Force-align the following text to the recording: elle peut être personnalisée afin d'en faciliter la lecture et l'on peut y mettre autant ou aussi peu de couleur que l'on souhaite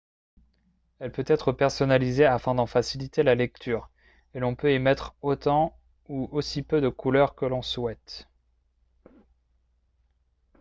elle 0.97 1.11
peut 1.11 1.25
être 1.27 1.51
personnalisée 1.51 2.25
afin 2.25 2.55
d'en 2.55 2.65
faciliter 2.65 3.21
la 3.21 3.35
lecture 3.35 3.91
et 4.33 4.39
l'on 4.39 4.55
peut 4.55 4.73
y 4.73 4.79
mettre 4.79 5.13
autant 5.21 5.77
ou 6.09 6.27
aussi 6.31 6.63
peu 6.63 6.81
de 6.81 6.89
couleur 6.89 7.35
que 7.35 7.45
l'on 7.45 7.61
souhaite 7.61 8.27